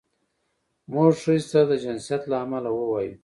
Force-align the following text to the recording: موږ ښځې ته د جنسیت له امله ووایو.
موږ 0.91 1.09
ښځې 1.23 1.47
ته 1.51 1.61
د 1.69 1.71
جنسیت 1.83 2.21
له 2.31 2.35
امله 2.43 2.69
ووایو. 2.73 3.13